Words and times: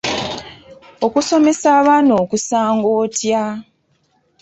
Okusomesa 1.05 1.67
abaana 1.79 2.13
okusanga 2.23 2.87
otya? 3.01 3.43